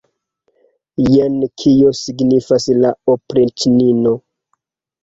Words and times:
Jen 1.15 1.35
kion 1.63 1.99
signifas 2.01 2.69
la 2.81 2.95
opriĉnino! 3.17 4.17